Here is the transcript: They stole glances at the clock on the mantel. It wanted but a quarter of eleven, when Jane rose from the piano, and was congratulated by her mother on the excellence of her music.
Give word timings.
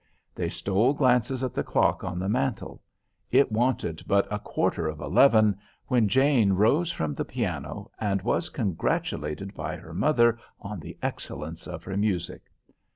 They 0.33 0.49
stole 0.49 0.95
glances 0.95 1.43
at 1.43 1.53
the 1.53 1.63
clock 1.63 2.03
on 2.03 2.17
the 2.17 2.27
mantel. 2.27 2.81
It 3.29 3.51
wanted 3.51 4.01
but 4.07 4.27
a 4.33 4.39
quarter 4.39 4.87
of 4.87 4.99
eleven, 4.99 5.59
when 5.89 6.07
Jane 6.09 6.53
rose 6.53 6.91
from 6.91 7.13
the 7.13 7.23
piano, 7.23 7.91
and 7.99 8.19
was 8.23 8.49
congratulated 8.49 9.53
by 9.53 9.75
her 9.77 9.93
mother 9.93 10.39
on 10.59 10.79
the 10.79 10.97
excellence 11.03 11.67
of 11.67 11.83
her 11.83 11.97
music. 11.97 12.49